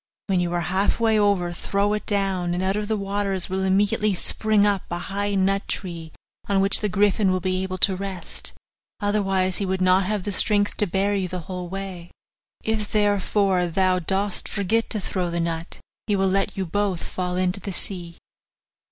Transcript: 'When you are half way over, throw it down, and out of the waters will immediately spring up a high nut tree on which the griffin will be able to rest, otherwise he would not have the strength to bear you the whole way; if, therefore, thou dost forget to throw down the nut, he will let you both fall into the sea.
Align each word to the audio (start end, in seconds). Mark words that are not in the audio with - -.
'When 0.25 0.39
you 0.39 0.51
are 0.53 0.61
half 0.61 0.99
way 0.99 1.19
over, 1.19 1.53
throw 1.53 1.93
it 1.93 2.07
down, 2.07 2.55
and 2.55 2.63
out 2.63 2.75
of 2.75 2.87
the 2.87 2.97
waters 2.97 3.49
will 3.51 3.63
immediately 3.63 4.15
spring 4.15 4.65
up 4.65 4.81
a 4.89 4.97
high 4.97 5.35
nut 5.35 5.67
tree 5.67 6.11
on 6.49 6.59
which 6.59 6.79
the 6.79 6.89
griffin 6.89 7.29
will 7.29 7.39
be 7.39 7.61
able 7.61 7.77
to 7.77 7.95
rest, 7.95 8.51
otherwise 8.99 9.57
he 9.57 9.65
would 9.67 9.79
not 9.79 10.05
have 10.07 10.23
the 10.23 10.31
strength 10.31 10.75
to 10.77 10.87
bear 10.87 11.13
you 11.13 11.27
the 11.27 11.41
whole 11.41 11.69
way; 11.69 12.09
if, 12.63 12.91
therefore, 12.91 13.67
thou 13.67 13.99
dost 13.99 14.49
forget 14.49 14.89
to 14.89 14.99
throw 14.99 15.25
down 15.25 15.33
the 15.33 15.39
nut, 15.39 15.79
he 16.07 16.15
will 16.15 16.27
let 16.27 16.57
you 16.57 16.65
both 16.65 17.03
fall 17.03 17.35
into 17.35 17.59
the 17.59 17.71
sea. 17.71 18.17